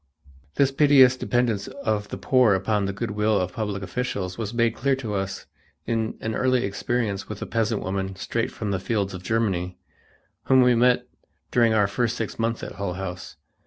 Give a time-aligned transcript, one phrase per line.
[0.55, 4.73] This piteous dependence of the poor upon the good will of public officials was made
[4.75, 5.45] clear to us
[5.85, 9.77] in an early experience with a peasant woman straight from the fields of Germany,
[10.45, 11.05] whom we met
[11.51, 13.35] during our first six months at Hull House.